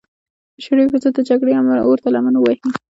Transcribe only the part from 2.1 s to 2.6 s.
لمن ووهي.